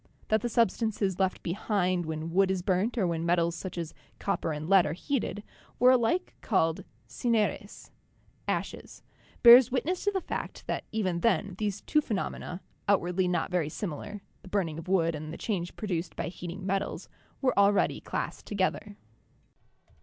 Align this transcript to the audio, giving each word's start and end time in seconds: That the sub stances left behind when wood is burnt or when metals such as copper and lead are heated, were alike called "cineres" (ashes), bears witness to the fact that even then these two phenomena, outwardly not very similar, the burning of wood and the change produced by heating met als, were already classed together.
That 0.29 0.41
the 0.41 0.49
sub 0.49 0.71
stances 0.71 1.19
left 1.19 1.43
behind 1.43 2.07
when 2.07 2.31
wood 2.31 2.49
is 2.49 2.63
burnt 2.63 2.97
or 2.97 3.05
when 3.05 3.23
metals 3.23 3.55
such 3.55 3.77
as 3.77 3.93
copper 4.17 4.51
and 4.51 4.67
lead 4.67 4.87
are 4.87 4.93
heated, 4.93 5.43
were 5.77 5.91
alike 5.91 6.33
called 6.41 6.85
"cineres" 7.07 7.91
(ashes), 8.47 9.03
bears 9.43 9.71
witness 9.71 10.03
to 10.05 10.11
the 10.11 10.19
fact 10.19 10.65
that 10.65 10.85
even 10.91 11.19
then 11.19 11.53
these 11.59 11.81
two 11.81 12.01
phenomena, 12.01 12.61
outwardly 12.87 13.27
not 13.27 13.51
very 13.51 13.69
similar, 13.69 14.23
the 14.41 14.47
burning 14.47 14.79
of 14.79 14.87
wood 14.87 15.13
and 15.13 15.31
the 15.31 15.37
change 15.37 15.75
produced 15.75 16.15
by 16.15 16.29
heating 16.29 16.65
met 16.65 16.81
als, 16.81 17.07
were 17.39 17.55
already 17.55 18.01
classed 18.01 18.47
together. 18.47 18.97